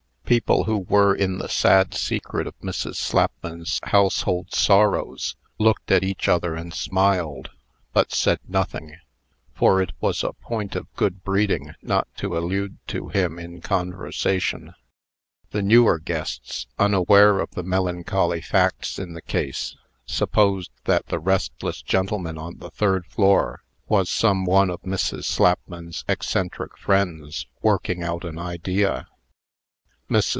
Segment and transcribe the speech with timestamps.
[0.31, 2.95] People who were in the sad secret of Mrs.
[2.95, 7.49] Slapman's household sorrows, looked at each other and smiled,
[7.91, 8.95] but said nothing;
[9.53, 14.73] for it was a point of good breeding not to allude to him in conversation.
[15.49, 19.75] The newer guests, unaware of the melancholy facts in the case,
[20.05, 25.25] supposed that the restless gentleman on the third floor was some one of Mrs.
[25.25, 29.07] Slapman's eccentric friends, working out an idea.
[30.09, 30.21] Mrs.